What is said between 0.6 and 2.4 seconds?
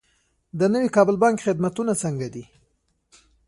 نوي کابل بانک خدمتونه څنګه